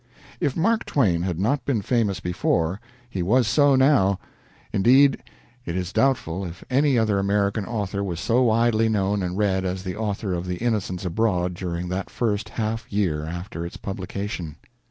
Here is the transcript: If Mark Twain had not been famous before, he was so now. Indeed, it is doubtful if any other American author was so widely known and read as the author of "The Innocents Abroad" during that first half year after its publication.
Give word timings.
If 0.39 0.57
Mark 0.57 0.85
Twain 0.85 1.21
had 1.21 1.39
not 1.39 1.63
been 1.63 1.83
famous 1.83 2.19
before, 2.19 2.81
he 3.07 3.21
was 3.21 3.47
so 3.47 3.75
now. 3.75 4.17
Indeed, 4.73 5.21
it 5.63 5.75
is 5.77 5.93
doubtful 5.93 6.43
if 6.43 6.63
any 6.71 6.97
other 6.97 7.19
American 7.19 7.65
author 7.65 8.03
was 8.03 8.19
so 8.19 8.41
widely 8.41 8.89
known 8.89 9.21
and 9.21 9.37
read 9.37 9.63
as 9.63 9.83
the 9.83 9.95
author 9.95 10.33
of 10.33 10.47
"The 10.47 10.57
Innocents 10.57 11.05
Abroad" 11.05 11.53
during 11.53 11.89
that 11.89 12.09
first 12.09 12.49
half 12.49 12.91
year 12.91 13.25
after 13.25 13.63
its 13.63 13.77
publication. 13.77 14.55